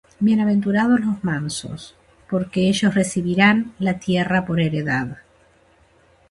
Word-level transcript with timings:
Bienaventurados 0.19 0.99
los 0.99 1.23
mansos: 1.23 1.93
porque 2.27 2.67
ellos 2.69 2.95
recibirán 2.95 3.75
la 3.77 3.99
tierra 3.99 4.47
por 4.47 4.59
heredad. 4.59 5.17